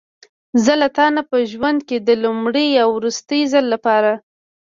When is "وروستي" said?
2.97-3.41